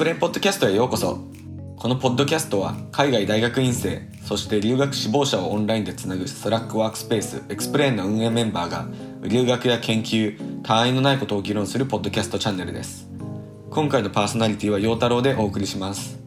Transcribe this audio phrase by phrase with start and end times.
[0.00, 1.18] プレイポッドキャストへようこそ。
[1.76, 8.88] このポッドキャストは海外大学院生そして留学志望者をオンラインでつなぐ Slack ワークスペース XPLANE の運営メンバーが
[9.28, 13.10] 留学や研究他愛のないことを議論するポッドキャストチャンネルです。
[13.68, 16.19] 今回のパーソナリティは陽太郎でお送りします。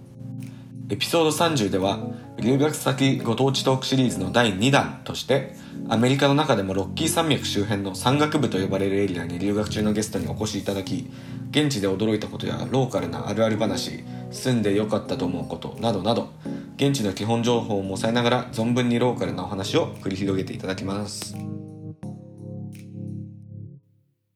[0.89, 1.99] エピソード30では
[2.37, 5.55] 留学先ご当地トークシリーズの第2弾として
[5.87, 11.09] アメリカの中でもロッキー山脈周辺の山岳部と呼ばれるエリアに留学中のゲストにお越しいただき
[11.51, 16.31] 現地で驚いたことやローカルなあるある話住んでよかったと思うことなどなど
[16.75, 21.35] 現地の基本情報も抑えながら存分にローカルなお話を繰り広げていただきます。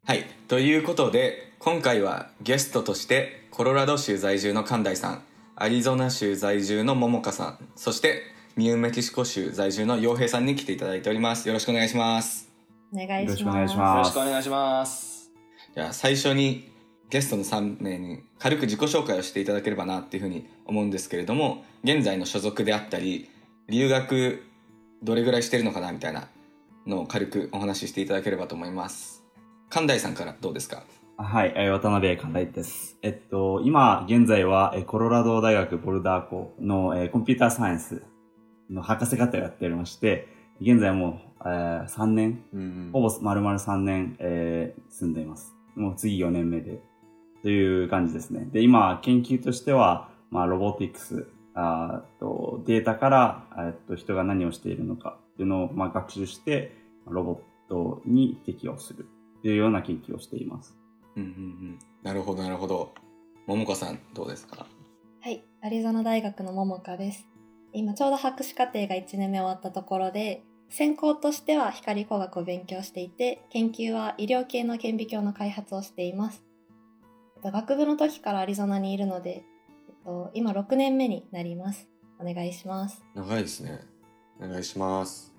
[0.06, 5.37] はいということで今回はゲストとしてコロラド州在住の神大さん。
[5.60, 8.22] アリゾナ州在住の桃香さんそして
[8.58, 12.48] ニューメキシコ州在住の洋平さんに来ていただいておりますよろしくお願いします
[12.94, 13.36] お願いします。
[13.36, 15.32] よろしくお願いしよますろしくお願いします。
[15.76, 16.72] じゃあ最初に
[17.10, 23.30] ゲストの3名に軽く自己紹介をしていただければなっていうふうに思うんですけれども現在の所属であったり
[23.68, 24.42] 留学
[25.04, 26.30] どれぐらいしてるのかなみたいな
[26.86, 29.24] のを軽くお話ししていただければと思います
[29.70, 30.84] 神大さんからどうですか？
[31.20, 32.96] はい、えー渡辺寛大です。
[33.02, 38.04] えっと、今、現在は、えーコロラド大学ボルダー校の、えーコンピューターサイエンス
[38.70, 40.28] の博士課程をやっておりまして、
[40.62, 45.56] 現在もう、えー3年、うんほぼ丸々3年、えー住んでいます。
[45.76, 46.84] もう次4年目で、
[47.42, 48.48] という感じですね。
[48.52, 56.76] で、今、研究としては、まあ、ロボティクス、あーとデータから、えっと人が何をしているのかっていうのを、まあ、学習して、
[57.08, 59.08] ロボットに適用する
[59.42, 60.78] というような研究をしています。
[61.18, 61.32] うんうんう
[61.74, 62.94] んなるほどなるほど
[63.48, 64.66] 桃香さんどうですか？
[65.22, 67.28] はい、アリゾナ大学の桃香です。
[67.74, 76.44] 今ちょうど博士課程が1年目終わったところで、専攻としては光工学を勉強していて、研究は医療系の顕微鏡の開発をしています。
[77.36, 79.44] えっと学部の時からアリゾナにいるので、
[79.90, 81.90] えっと、今6年目になります。
[82.20, 83.04] お願いします。
[83.16, 83.82] 長いですね
[84.40, 85.34] お願いします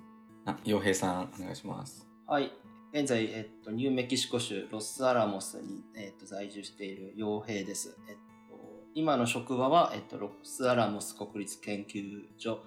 [0.45, 2.51] あ洋平さんお願いしますはい。
[2.93, 7.99] 現在、えっと、ニューメキシコ州ロスアラモスに、えっと、在住している傭兵です。
[8.09, 8.21] えっと、
[8.95, 12.61] 今の職場は、えっと、ロスアラモス国立研究所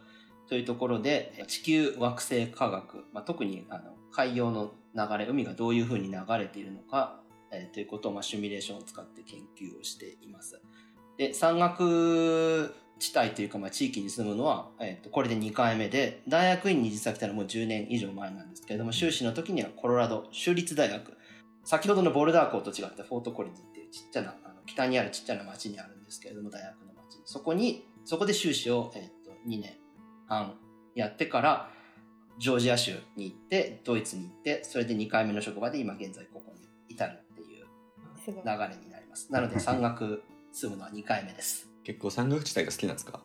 [0.47, 7.19] というところで、地球惑星科学、まあ、特にあの海洋の流れ、海がどういうふうに流れているのか、
[7.51, 10.61] えーということを、まあ、シミュレーションを使って研究をしています。
[11.17, 21.17] で、山岳地帯というか、まあ、地域に住むのは、えーとこれで2回目で、大学院に実際来たらもう10年以上前なんですけれども、修士の時にはコロラド州立大学、
[21.66, 27.19] 先ほどのボルダー校と違ってフォートコリンズっていうちっちゃな、あの北にあるちっちゃな町にあるんですけれども、大学の町。
[27.25, 29.73] そこに、そこで修士を、えーと2年
[30.28, 30.53] 半
[30.94, 31.72] やってから、
[32.38, 37.66] ジョージア州に行って、ドイツに行って、それで2回目の職場で今現在ここに至るっていう
[38.28, 38.33] 流。
[38.44, 39.31] れになります。
[39.31, 41.70] なので山岳住むのは2回目です。
[41.84, 43.22] 結構山岳地帯が好きなんですか？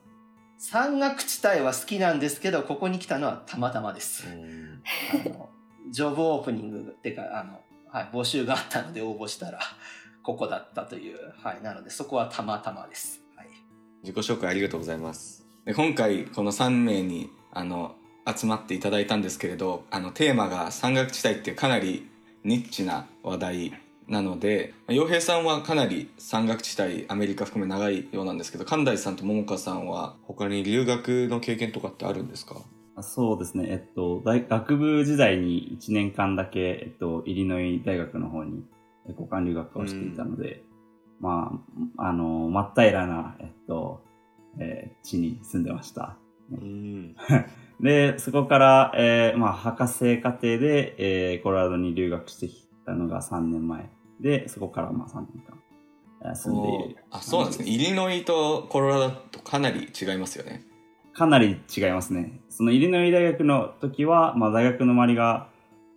[0.59, 4.27] 山岳地帯は好きなんですけど、ここに来たのはたまたまです。
[4.29, 4.83] ん
[5.27, 5.49] あの
[5.91, 9.61] ジョブオープニングっていうか、あの、はい、募集があったので応募したら、
[10.23, 13.21] ここだったという、はい、なのでそこはたまたまです。
[13.37, 13.47] はい。
[14.03, 22.09] 自己紹介ありがとうございますで今回この3名にあの集まっていただいたんですけれどあのテーマが山岳地帯っていうかなり
[22.45, 23.73] ニッチな話題
[24.09, 32.57] なのでまあ洋平さんはかなり山岳地帯アメリカ含め長いようなんですけど神大さんと桃香さんは他に留学の経験とかってあるんですか？
[32.99, 33.67] あそうですね。
[33.69, 38.65] えっと、大学部時代に1年間だけ、えっと、イリノイ大学の方に
[39.07, 40.63] え交換留学をしていたので、
[41.21, 41.61] ま
[41.99, 44.03] あ、あの、真っ平らな、えっと、
[44.59, 46.17] えー地に住んでました。
[46.51, 47.15] うん
[47.83, 53.91] で、そこから、えーまあ、博士課程で、えーコロラドに留学してきたのが3年前。
[54.21, 55.59] で、そこから、まあ、3年間、
[56.25, 56.97] えー住んでいる。
[57.11, 57.69] あそうなんですね。
[57.69, 60.65] イリノイとコロラドとかなり違いますよね。
[61.13, 62.41] かなり違いますね。
[62.49, 65.49] そのイリノイ大学の時は、まあ大学の周りが、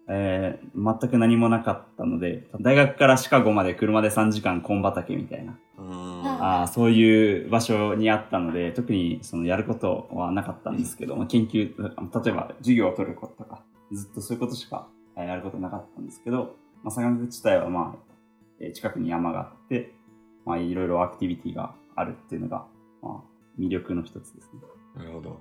[0.07, 5.57] えー全く何もなかったので、大学からシカゴまで車で3時間コン畑みたいな、
[6.63, 13.61] あそういう場所にあったので、特にそのやることはなかったんですけど、まあ研究、例えば授業を取ることとか、
[13.91, 14.87] ずっとそういうことしか
[15.17, 18.13] えーやることなかったんですけど、まあ、山岳地帯はまあ、
[18.59, 19.93] えー近くに山があって、
[20.45, 22.65] まあいろいろアクティビティがあるっていうのが、
[23.01, 24.59] まあ魅力の一つですね。
[24.95, 25.39] なるほど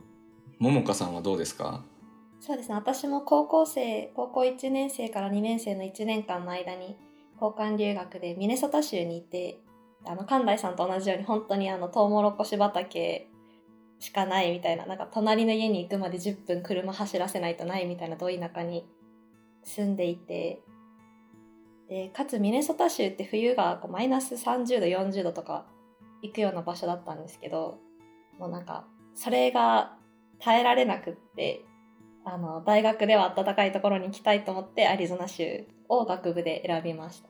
[0.58, 1.82] 桃香さんはどうですか？
[2.40, 2.74] そうですね。
[2.76, 6.96] 私も高校生、高校1年生から2年生の1年間の間に
[7.40, 9.60] 交換留学でミネソタ州にいて、
[10.06, 13.28] あの、関大さんと同じように本当にあの、トウモロコシ畑
[13.98, 18.86] しかないみたいな、なんか隣の家に行くまで10分車走らせないとないみたいな遠い中に
[19.64, 20.62] 住んでいて、
[21.88, 25.66] で、かつミネソタ州って冬がこうマイナス30度、40度とか
[26.22, 27.78] 行くような場所だったんですけど
[28.38, 29.96] もうなんかそれが
[30.40, 31.64] 耐えられなくって
[32.24, 37.28] あの大学では暖かいところに行きたいと思ってアリゾナ州を学部で選びました。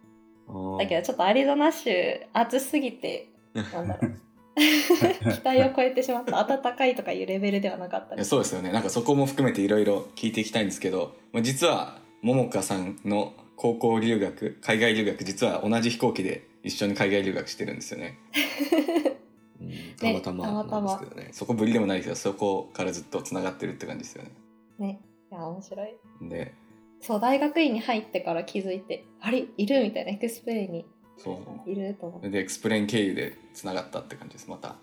[0.78, 1.90] だけどちょっとアリゾナ州
[2.32, 4.14] 暑すぎてなんだろう。
[4.58, 6.42] 期待を超えてしまった。
[6.42, 8.30] 暖かいとかいうレベルではなかったです。
[8.30, 8.72] そうですよね。
[8.72, 18.16] なんかそこも含めていろいろ聞いていきたいんですけど、まあ、実は桃香さんの高校留学海外留学実は同じ飛行機で一緒に海外留学してるんですよね。
[19.60, 21.28] うんたまたまなんですけどね。
[21.32, 24.30] そこぶりでもないけどそこからずっとつながってるって感じですよね。
[24.78, 25.00] ね
[25.32, 25.96] いや面白い。
[26.28, 26.54] で。
[27.00, 29.44] そう大学院に入ってから気づいてあれ？
[29.56, 29.82] いる？
[29.82, 30.86] みたいな XPLANE に。
[31.16, 31.70] そう。
[31.70, 32.30] いると思って。
[32.30, 34.76] で XPLANE 経由でつながったって感じですまた。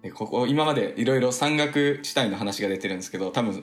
[0.00, 3.62] でここ今までいろいろ山岳地帯の話が出てるんですけど多分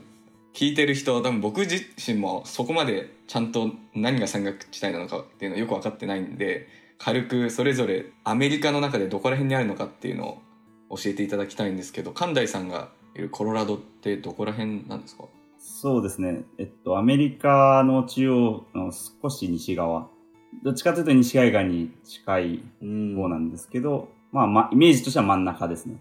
[0.53, 6.67] 聞いてる人多分僕自身もそこまでちゃんと何が山岳地帯なのかっていうのよく分かってないんで
[6.97, 10.41] 軽くそれぞれアメリカの中でどこら辺にあるのかっていうの
[10.89, 15.25] を教えていただきたいんですけど神田さんがいるコロラドってどこら辺なんですか？
[15.59, 16.43] そうですね。
[16.57, 20.07] えっと、アメリカの中央の少し西側。
[20.63, 25.97] どっちかというと西海岸に近い方なんですけど、まあ、ま、イメージとしては真ん中ですね。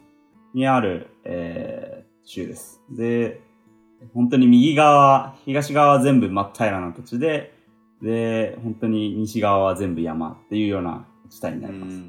[0.55, 2.81] にある、えー、州です。
[2.91, 3.41] で、
[4.15, 7.55] 本当に右側、東側は全部真っ平らな土地で、
[8.03, 12.00] で、本当に西側は全部山っていうような地帯になります。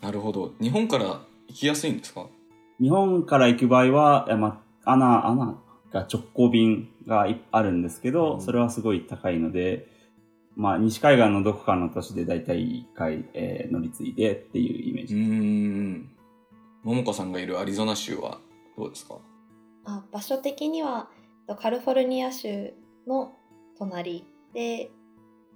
[0.00, 0.52] なるほど。
[0.60, 1.04] 日本から
[1.48, 2.26] 行きやすいんですか？
[2.80, 5.56] 日本から行く場合は、まあ、アナ、アナ
[5.92, 8.40] が直行便がいあるんですけど、うん。
[8.40, 9.86] それはすごい高いので、
[10.56, 15.30] まあ、西海岸のどこかの都市で大体1回、えー乗り継いでっていうイメーうジです。
[15.30, 16.10] ーん。
[16.82, 18.38] 桃子さんがいるアリゾナ州は
[18.76, 19.14] どうですか？
[19.84, 21.08] あ場所的には
[21.46, 22.72] とカリフォルニア州
[23.06, 23.32] の
[23.78, 24.24] 隣
[24.54, 24.90] で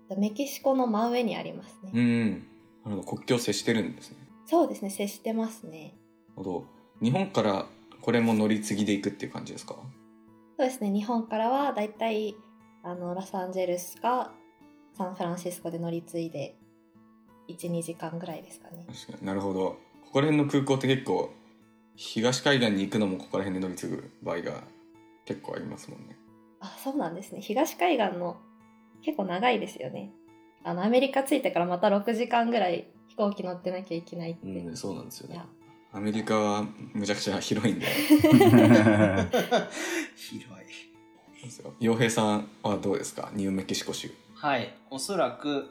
[0.09, 2.31] とメキシコの真上にありますね、うん
[2.85, 4.17] なるほど国境接してるんですね。
[4.47, 5.95] そうですね接してますね。
[6.37, 6.65] なるほど。
[7.03, 7.67] 日本から
[8.01, 9.75] これも乗り継ぎで行くっていう感じですか？
[10.57, 12.37] そうですね日本からはだいたい
[12.85, 14.33] あのロサンゼルスか
[14.97, 16.57] サンフランシスコで乗り継いで
[17.49, 18.85] 12時間ぐらいですかね。
[18.87, 19.27] 確かに。
[19.27, 19.77] なるほど。
[20.05, 21.31] ここら辺の空港って結構
[21.97, 24.63] 東海岸に行くのもここら辺で乗り継ぐ場合が
[25.25, 26.17] 結構ありますもんね。
[26.61, 27.41] あそうなんですね。
[27.41, 28.37] 東海岸の
[29.03, 30.13] 結構長いですよね。
[30.65, 35.41] あのアメリカ着いてからまた6時間ぐらい飛行機乗ってなきゃいけないって、うんそうなんですよね。
[35.93, 37.87] アメリカはむちゃくちゃ広いんで。
[40.17, 40.67] 広い。
[41.81, 43.31] 洋平さんはどうですか？
[43.33, 44.11] ニューメキシコ州。
[44.35, 45.71] はい、おそらく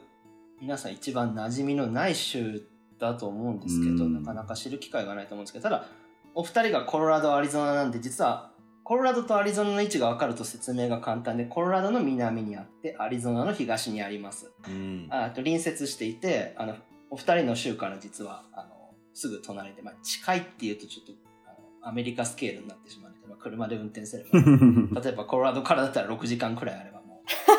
[0.60, 2.62] 皆さん一番馴染みのない州
[2.98, 4.14] だと思うんですけど、うん。
[4.14, 5.86] なかなか知る機会がないと思うんですけど、ただ、
[6.36, 8.50] お二人がコロラド、アリゾナなんで、実は
[8.84, 14.52] コロラドとアリゾナの位置が分かると説明が簡単で、コロラドの南にあって、アリゾナの東にあります。
[14.68, 16.76] うんああと隣接していて、あの
[17.08, 21.12] お二人の州から実はあのすぐ隣で、まあ、近いっていうとちょっと
[21.46, 24.38] あのアメリカスケールになってしまうので、まあ車で運転すれば、
[25.00, 27.55] 例えばコロラドからだったら6時間くらいあればもう。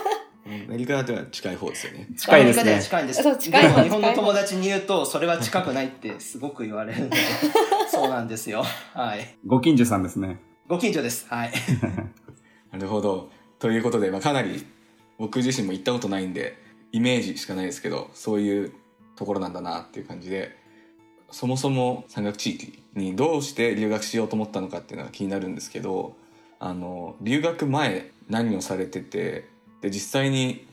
[0.67, 2.79] アメリカでは近い方ですよね近いですねアメリカでは。
[2.81, 3.23] 近いんです。
[3.23, 7.17] そう近い方でも日本の友達に言うと、それは近くないってすごく言われるので、
[7.91, 8.63] そうなんですよ。
[8.93, 9.37] はい。
[9.45, 10.39] ご近所さんですね。
[10.67, 11.27] ご近所です。
[11.29, 11.53] はい。
[12.71, 14.65] なるほどということで、まあ、かなり
[15.17, 16.57] 僕自身も行ったことないんで
[16.91, 18.73] イメージしかないですけどそういう
[19.15, 20.55] ところなんだなっていう感じで
[21.31, 26.15] そもそも山岳地域にどうして留学しようと思ったのかっていうのが気になるんですけど
[26.59, 29.49] あの留学前何をされてて
[29.81, 30.67] で実際に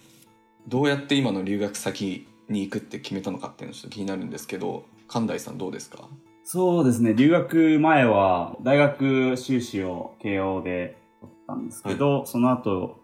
[0.69, 6.09] どうやって今の留学先に行くって決めたのかっていうのがちょっと気になるんですけど神田さんどうですか？
[6.47, 7.15] そうですね。
[7.15, 13.01] 留学前は大学修士を慶応で取ったんですけど、その後、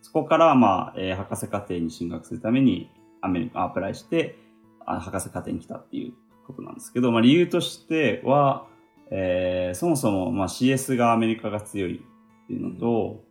[0.00, 4.36] そこから、まあ、えー博士課程に進学するためにアメリカアプライして、
[4.84, 6.12] あ博士課程に来たっていう
[6.44, 8.66] ことなんですけど、まあ、理由としては、
[9.12, 13.22] えーそもそも、まあ、CS がアメリカが強いっていうのと、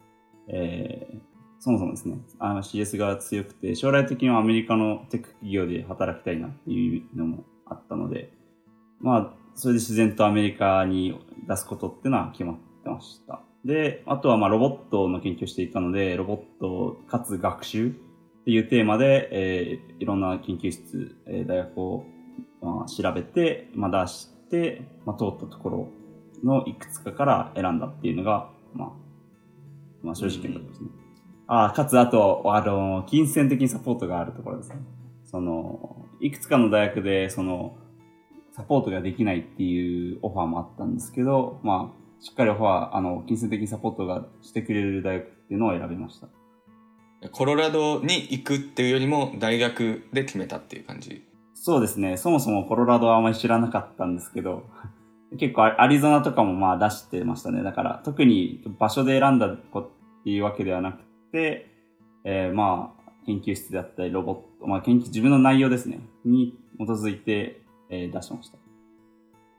[0.48, 1.31] えー
[1.64, 8.34] そもそもですね、あの CS が強くて、将来的にはアメリカのテック企業で働きたいなっていうのもあったので、
[9.00, 13.44] まあ、それで自然とアメリカに出すことっていうのは決まってました。
[13.64, 17.92] で、あとはまあロボットの研究をしていたので、ロボットかつ学習っ
[18.44, 22.06] ていうテーマで、えーいろんな研究室、えー大学を、
[22.60, 25.90] まあ、調べて、まあ、出して、まあ、通ったところ
[26.44, 28.90] のいくつかから選んだっていうのが、まあ、
[30.02, 30.90] まあ正直なところですね。
[30.90, 31.01] あ
[31.54, 34.78] あ、かつあと、あの、金銭的にサポートがあるところですね。
[35.26, 37.78] その、いくつかの大学で、その、
[38.54, 46.28] サポートができないっていうオファーもあったんですけど、まあ、しっかりオファー、あの、金銭的にサポートがしてくれる大学っていうのを選びました。
[47.30, 52.18] コロラドに行くっていうよりも大学で決めたっていう感じそうですね。
[52.18, 54.64] そもそもコロラドはあまり知らなかったんですけど、
[55.38, 57.62] 結構アリゾナとかもまあ出してましたね。
[57.62, 59.90] だから特に場所で選んだ子っ
[60.24, 66.00] ていうわけではなくて、えー、まあ研究室であったりロボット、まあ研究、自分の内容ですね。
[66.26, 68.58] に基づいて、えー、出しました。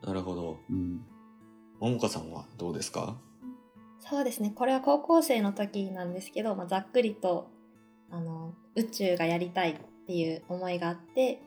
[0.07, 0.57] なるほど。
[0.69, 1.05] うん。
[1.79, 3.17] ももかさんはどうですか？
[3.99, 7.49] そうですねこれは高校生の時なんですけど、まあ、ざっくりと
[8.11, 9.75] あの宇宙がやりたいっ
[10.07, 11.41] ていう思いがあって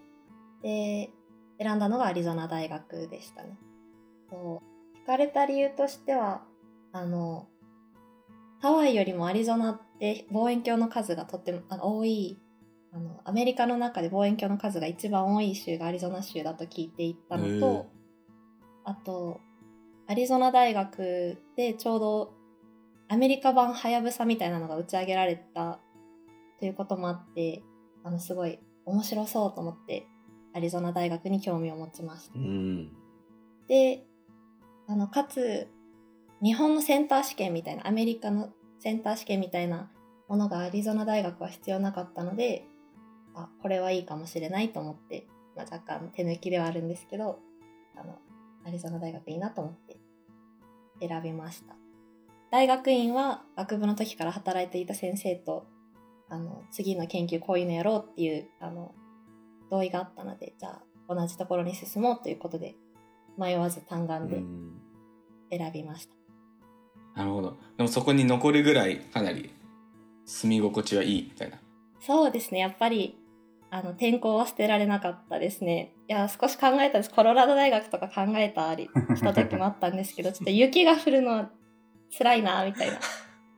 [0.63, 1.11] で
[1.59, 3.59] 選んだのがアリゾナ大学でしたね。
[4.31, 6.43] そう聞かれた理由としては
[6.93, 7.47] あの
[8.61, 12.39] ハワイよりもアリゾナって望遠鏡の数がとってもあの多い
[12.93, 17.87] あのアメリカの中で望遠鏡の数が一番多い州がアリゾナ州だと聞いていったのと
[18.85, 19.41] あと
[20.09, 22.33] アリゾナ大学でちょうど
[23.09, 25.79] アメリカ版はやぶさみたいなのが打ち上げられた
[26.59, 27.63] ということもあって
[28.03, 30.07] あのすごい面白そうと思って
[30.55, 32.43] アリゾナ大学に興味を持ちましたう。
[32.43, 32.93] ん。
[33.69, 34.05] で
[34.89, 35.69] あのかつ
[36.43, 39.91] 日本のセンター試験みたいなアメリカのセンター試験みたいな
[40.29, 42.65] ものがアリゾナ大学は必要なかったので
[43.35, 45.27] あこれはいいかもしれないと思って、
[45.57, 47.39] まあ、若干手抜きではあるんですけど
[47.97, 48.19] あの
[48.67, 49.97] アリゾナ大学いいなと思って
[51.01, 51.75] 選びました。
[52.51, 55.67] 大学院は学部の時から働いていた先生と
[56.29, 58.95] あの次の研究こういうのやろうっていうあの
[59.71, 62.77] 同意があったのでじゃあ同じところに進もうということで
[63.37, 64.87] 迷わず単眼でうん。
[65.51, 66.15] 選びました、
[67.17, 67.57] なるほど。
[67.77, 69.51] でもそこに残るぐらいかなり
[70.27, 71.59] 住み心地はいいみたいな。
[72.01, 73.19] そうですねやっぱり
[73.71, 81.51] あの天候は捨てられなかったですねいや少し考えたんですコロラド大学とか考えたりした時もあったんですけど ちょっと雪が降るのは
[82.17, 82.99] 辛いなみたいな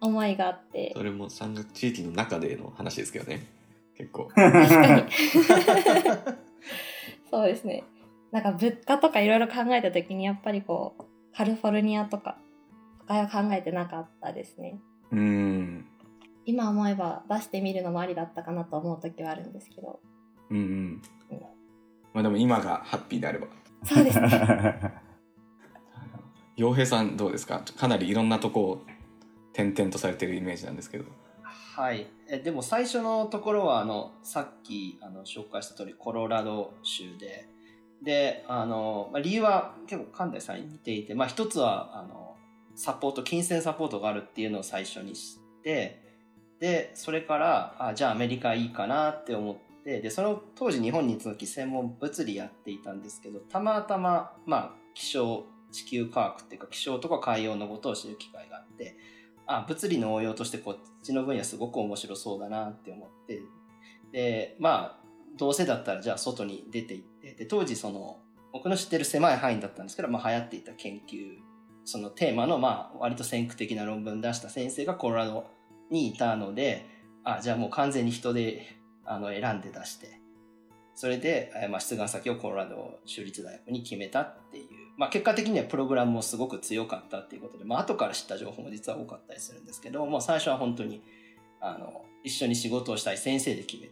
[0.00, 3.46] 思いがあってそれも山岳地域の中での話ですけどね。
[3.96, 4.28] 結構。
[4.28, 5.02] 確かに
[7.30, 7.82] そうですね
[8.30, 11.04] なんか物価とかいろいろ考えた時にやっぱりこう
[11.36, 12.38] カリフォルニアとか
[13.08, 14.78] 会は考えてなかったですね
[15.10, 15.86] うん。
[16.44, 20.00] 今思えば出してみるのもありだったかなと思う時はあるんですけど
[20.50, 21.02] うんうん。
[22.12, 23.46] まあでも今がハッピーであれば。
[23.84, 25.08] そうですね
[26.56, 28.84] 洋平さんどうですかかなりいろんなとこを
[29.52, 31.04] 転々とされてるイメージなんですけど。
[31.76, 37.48] はい、えでも最初のところはあのさっきあの紹介した通りコロラド州で
[38.02, 42.27] であの、まあ、理由は結構神田さんに似ていて、まあ、一つはあの
[42.78, 46.00] サポート金銭サポートがあるっていうのを最初に知って
[46.60, 58.96] でそれからあじゃあアメリカいいかなって思ってでその当時日本にいた時専門物理やっていたんですけどたまたま、まあ、気象地球科学っていうか気象とか海洋のことを知る機会があって
[59.46, 63.42] あ物理の応用としてこっちの分野すごく面白そうだなって思って
[64.12, 68.18] でまあどうせだったらじゃあ外に出て行ってで当時その
[68.52, 71.38] 僕の知ってる狭い範囲だったんですけど、まあ、流行っていた研究
[71.90, 75.46] そのテーマのまあ割と先駆的な論文出した先生がコロラド
[75.90, 76.84] にいたので
[77.24, 78.76] あじゃあもう完全に人で
[79.06, 80.20] あの選んで出して。
[80.94, 84.66] それで、まあ、出願先をコロラド州立大学に決めたっていう、
[84.96, 91.00] まあ、結果的にはプログラムもすごく強かったっていうことで、まあ後から知った情報も実は多かったりするんですけどもう最初は本当に
[91.60, 93.90] あの一緒に仕事をしたい先生で決め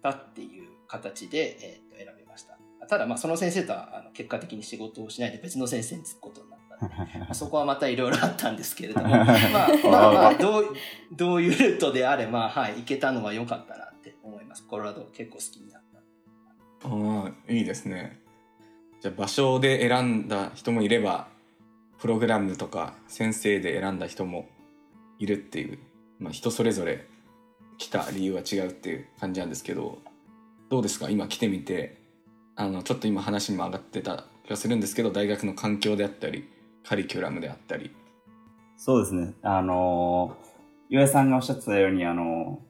[0.00, 2.56] たっていう形で、えーと選びました。
[2.86, 6.63] ただまあその先生とはあの結果的に仕事をしないで別の先生に就くことになった。
[7.32, 9.08] そこはまたいろいろあったんですけれども。
[9.10, 10.76] まあまあまあどう
[11.12, 14.66] どういうルートであれまあはい行けたのは良かったなって思います。
[14.66, 16.88] コロラド結構好きになった。
[16.88, 18.18] ああ、いいですね。
[19.00, 21.28] じゃあ場所で選んだ人もいれば、
[21.98, 24.48] プログラムとか先生で選んだ人も
[25.18, 25.78] いるっていう、
[26.18, 27.06] まあ人それぞれ
[27.78, 29.98] 来た理由は違うっていう感じなんですけど、
[30.70, 31.10] どうですか？
[31.10, 31.98] 今来てみて、
[32.56, 36.48] あの、ちょっと今話にも上がってた気がするんですけど、大学の環境であったり、
[36.86, 37.94] カリキュラムであったり。
[38.76, 39.34] そうですね。
[39.42, 42.60] あのー、岩井さんがおっしゃってたように、あの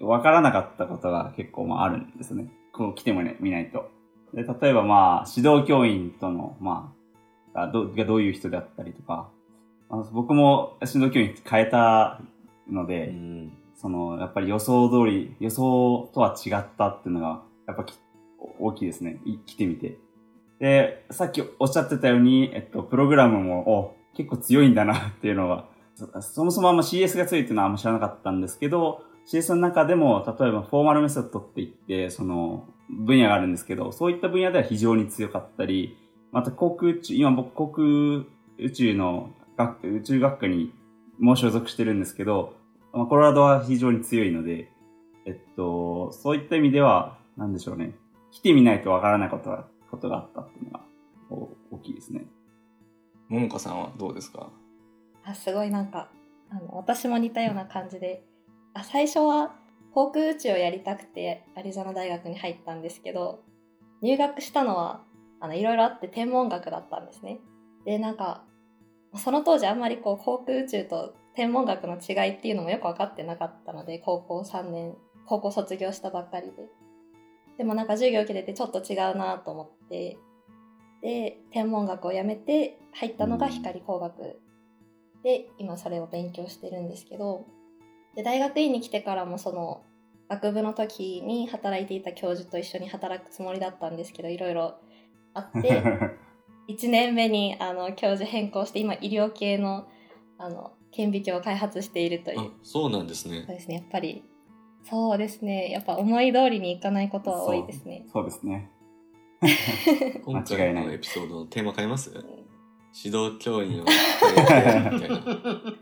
[0.00, 2.52] ー、わからなかったことが結構まああるんですね。
[2.72, 3.90] こう来てもね、見ないと。
[4.34, 6.92] で、例えばまあ、指導教員との、ま
[7.54, 9.28] あ、どがどういう人であったりとか、
[9.90, 12.20] あの僕も指導教員変えた
[12.70, 13.52] ので、ん。
[13.74, 17.98] その、やっぱり予想通り、予想とは違ったっていうのが、やっぱき
[18.58, 19.20] 大きいですね。
[19.24, 19.98] い来てみて。
[20.62, 25.64] で、さっきおっしゃってたように、えっと、プログラムも、結構強いんだなっていうのが、
[26.20, 35.98] そもそもあんま CS が強いっていうのはあんま知らなかったんですけど、CS の中でも、例えばフォーマルメソッドって言って、その、分野があるんですけど、そういった分野では非常に強かったり、
[36.30, 37.84] また航空宇宙、今僕航空
[38.64, 40.72] 宇宙の学宇宙学科に
[41.18, 42.54] も所属してるんですけど、
[42.92, 44.70] まあ、コロラドは非常に強いので、
[45.26, 47.96] えっと、そういった意味では、なんでしょうね。
[48.30, 50.80] 来てみないとわからないことがことがあったっていうのが
[51.70, 52.26] 大きいですね。
[53.28, 54.50] ももかさんはどうですか？
[55.24, 56.08] あすごいなんか
[56.50, 58.24] あの私も似たような感じで
[58.74, 59.54] あ最初は
[59.94, 63.40] 航空宇宙をやりたくてアリゾナ大学に入ったんですけど
[64.02, 65.02] 入学したのは
[65.40, 67.38] あのいろいろあって天文学だったんですね。
[67.84, 68.44] でなんか
[69.14, 74.94] その当時あんまりこう航空宇宙と天文学の違いっていうのもよく分かってなかったので高校3年
[75.26, 76.52] 高校卒業したばっかりで
[77.58, 80.18] でもなんか授業受けててちょっと違うなと思って。
[81.02, 84.38] で天文学をやめて入ったのが光工学
[85.24, 87.46] で今それを勉強してるんですけど。
[88.14, 89.82] で大学院に来てからもその
[90.28, 94.74] 学部の時に働いていた教授と一緒に働くつもりだったんですけどいろいろ
[95.34, 95.82] あって
[96.68, 99.86] 1年目にあの教授変更して今医療系の
[100.38, 102.40] あの顕微鏡を開発しているという。
[102.40, 103.44] あそうなんですね。
[103.46, 103.76] そうですね。
[103.76, 104.24] やっぱり
[104.88, 105.70] そうですね。
[105.70, 108.06] やっぱ思い通りにいかないことは多いですね。
[108.12, 108.24] そう。
[108.24, 108.70] ですね。
[110.26, 112.10] 今間違いない回のエピソードのテーマ変えます？
[113.04, 113.84] 指導教員を
[114.48, 115.20] 変えてみたいな。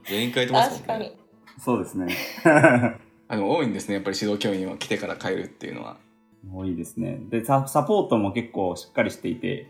[0.04, 0.86] 全員変えてますもんね。
[0.86, 1.16] 確かに
[1.58, 2.08] そうですね。
[3.28, 3.94] あの多いんですね。
[3.94, 5.96] やっぱり指導教員は来てから変えるっていうのは。
[6.52, 7.18] 多いですね。
[7.28, 9.66] で、ササポートも結構しっかりしていて、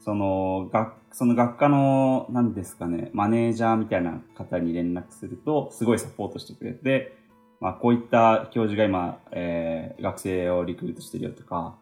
[0.00, 7.16] その、学、その学科の、何ですかね、マネージャーみたいな方に連絡すると、すごいサポートしてくれて、
[7.64, 11.78] まあ、こういった教授が今、えー、学生をリクルートしてるよとか、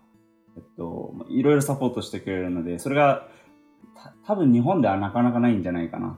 [0.56, 3.26] えっと、いろいろサポートしてくれるので、それが、
[3.96, 6.16] た多分日本ではなかなかないんじゃないかな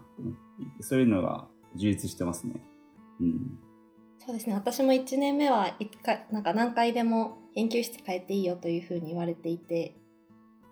[0.80, 2.56] そういうのが充実してますね。
[3.22, 3.58] うん。
[4.18, 9.96] そうですね私も1年目は一回なんか何回でも研究室変えていいよというふうに言われていて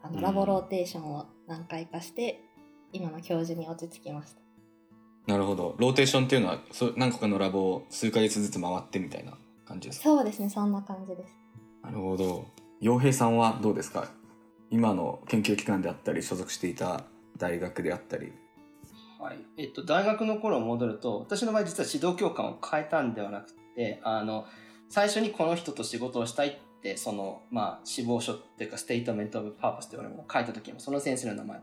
[0.02, 2.42] あうんのラボローテーションを何回かして、
[2.92, 4.41] 今の教授に落ち着きました
[5.26, 5.76] なるほど。
[5.78, 9.32] ローテーションっていうのはそう何個かのラボを数ヶ月ずつ回ってみたいな
[9.64, 10.04] 感じですか？
[10.04, 11.32] そうですねそんな感じです。
[11.82, 12.46] なるほど。
[12.80, 14.08] 洋平さんはどうですか？
[14.70, 17.04] 今の研究機関であったり所属していた
[17.38, 18.32] 大学であったり。
[19.20, 19.38] はい。
[19.56, 24.46] えっと、大学の頃戻ると私の場合実は指導教官を変えたんではなくてあの
[24.88, 31.60] 最初にこの人と仕事をしたいってその、まあ、志望書っていうか Statement of Purpose というものを書いた時もその先生の名前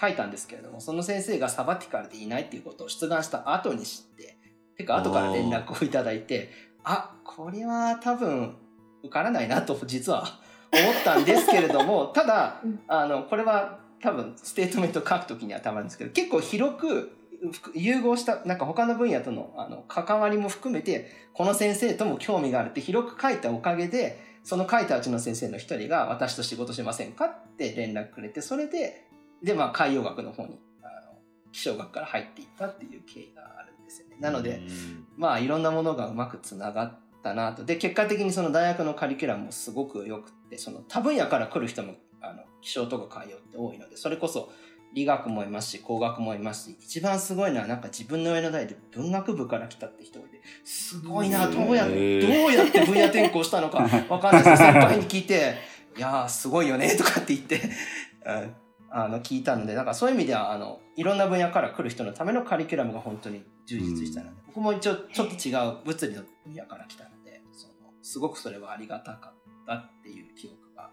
[0.00, 4.36] 書いたんですけれどもその先生がサバティカルでいないっていうことを出願した後に知って
[4.76, 6.50] てか後から連絡をいただいて
[6.84, 8.56] あこれは多分
[9.02, 10.40] 受からないなと実は
[10.72, 12.80] 思ったんですけれども ただうん。
[12.88, 17.16] あのこれは多分ステートメント書くときにはたまるんですけど結構広く
[17.52, 29.09] ふ融合したなんか他の分野とのあの関わりも含めてこの先生とも興味があるって広く書いたおかげでその書いたうちの先生の一人が私と仕事しませんかって連絡くれてそれで
[29.42, 31.18] でまあ海洋学の方にあの
[31.52, 34.16] 気象学から入っていったっていう経緯があるんですよね。
[34.20, 34.62] なので、
[35.16, 37.64] まあいろんなものがうまくつながったなと。
[37.64, 44.52] で、結果的にその大学のカリキュラムもすごく良くって、その多分野から来る人もあの気象とか海洋って多いので、それこそ
[44.92, 51.94] 理学もいますし、工学もいますし、一番すごいのはなんか自分の上の代で文学部から来たって人がいて、すごいな、どうやどう
[52.52, 55.54] やって分野転校したのかわかんないです先輩に聞いて、
[55.96, 57.60] いやーすごいよね、とかって言って、
[58.26, 58.54] うん
[58.90, 67.72] あの聞いたので、なんかそういう意味では、あの、いろんな分野から来る人のためのカリキュラムが本当に充実したので、僕も一応ちょっと違う物理の分野から来たので、その
[68.02, 70.90] すごくそれはありがたかったっていう記憶が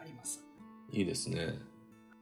[0.00, 0.42] あります。
[0.90, 1.58] いいですね。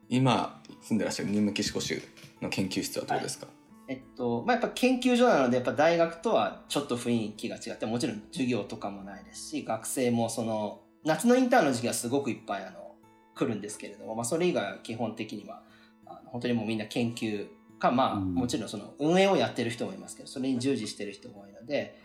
[0.09, 2.01] 今住んでらっしゃるニューメキシコ州
[2.43, 3.47] の研究室はどうですか、
[3.89, 12.84] えっと、まあ、やっぱ研究所なので、やっぱ大学とはちょっと雰囲気が違って、もちろん授業とかもないですし、学生もその、夏のインターンの時期はすごくいっぱいあの、
[13.35, 15.63] 来るんですけれども、まあ、それ以外は基本的には、
[16.07, 17.47] あの本当にもうみんな研究
[17.79, 22.01] か、まあ、うんもちろんその運営をやってる人もいますけど、それに従事してる人も多いので、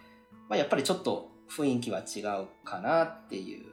[0.49, 3.65] まあ、やっぱりちょっと雰囲気は違うかなっていう、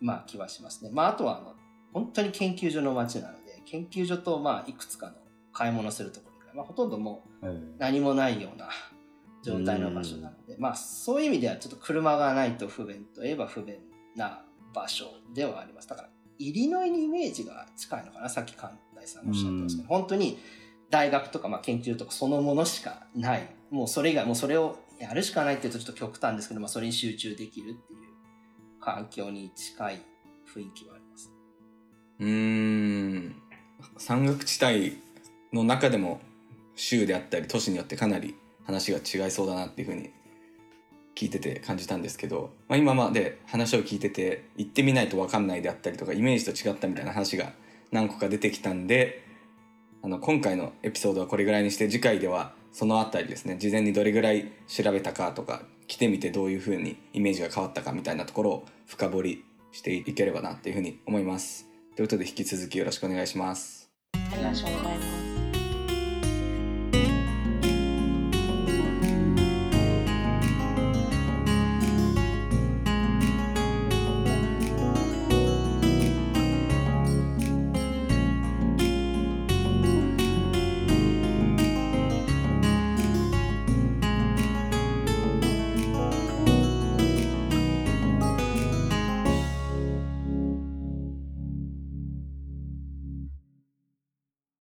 [0.00, 0.90] まあ、気はしますね。
[0.92, 1.54] まあ、あとはあの、
[1.92, 5.14] 本当に研究所の街なので、研究所と、まあ、いくつかの
[5.52, 8.68] 買い物するところ以外、まあ、ほとんどもう、えー何もないような
[9.42, 13.78] 状態の場所なので、まあそういう意味ではちょっと車がないと不便といえば不便
[14.14, 15.88] な場所ではあります。
[15.88, 16.08] だから、
[16.40, 20.38] イリノイにイメージが近いのかな、さっき関大さんがおっしゃってますけど、本当に
[20.88, 23.46] 大学とかまあ研究とかそのものしかない。
[23.70, 28.00] もうそれ以外、もうそれをやるしかないっていうとちょっと極端ですけど、まあそれに集中できるっていう
[28.80, 30.02] 環境に近い
[30.52, 31.30] 雰囲気はあります。
[32.20, 33.36] うーん
[33.98, 34.98] 山岳地帯
[35.52, 36.20] の中でも
[36.74, 40.10] 州であったり都市によってかなり話が違いそうだなっていうふうに
[41.20, 47.52] 聞いてて感じたんですけど、まあ、今まで話を聞いてて行ってみないと分かんないであったりとかイメージと違ったみたいな話が
[47.92, 49.22] 何個か出てきたんで
[50.02, 61.66] あの今回のエピソードはこれぐらいにして次回ではそのあたりですね事前にどれぐらい調べたかとか来てみてどういうふうにイメージが変わったかみたいなところを深掘りしていければなっていうふうに思います。
[61.96, 63.90] ということで引き続きよろしくお願いします。
[64.14, 65.29] よろしくお願いします。